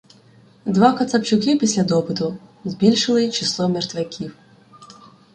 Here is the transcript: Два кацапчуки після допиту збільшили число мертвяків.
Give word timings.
Два 0.65 0.93
кацапчуки 0.93 1.55
після 1.55 1.83
допиту 1.83 2.37
збільшили 2.65 3.29
число 3.29 3.69
мертвяків. 3.69 4.35